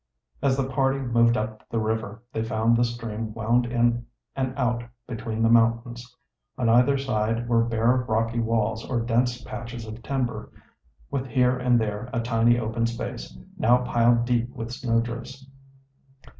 As 0.41 0.57
the 0.57 0.67
party 0.67 0.97
moved 0.97 1.37
up 1.37 1.69
the 1.69 1.77
river 1.77 2.23
they 2.33 2.41
found 2.43 2.75
the 2.75 2.83
stream 2.83 3.35
wound 3.35 3.67
in 3.67 4.07
and 4.35 4.57
out 4.57 4.83
between 5.05 5.43
the 5.43 5.47
mountains 5.49 6.15
On 6.57 6.67
either 6.67 6.97
side 6.97 7.47
were 7.47 7.63
bare 7.63 7.97
rocky 8.09 8.39
walls 8.39 8.83
or 8.83 8.99
dense 9.01 9.43
patches 9.43 9.85
of 9.85 10.01
timber, 10.01 10.49
with 11.11 11.27
here 11.27 11.55
and 11.55 11.79
there 11.79 12.09
a 12.11 12.19
tiny 12.19 12.57
open 12.57 12.87
space, 12.87 13.37
now 13.59 13.83
piled 13.83 14.25
deep 14.25 14.49
with 14.55 14.71
snowdrifts. 14.71 15.45